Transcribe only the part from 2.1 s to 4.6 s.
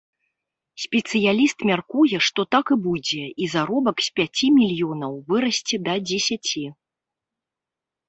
што так і будзе, і заробак з пяці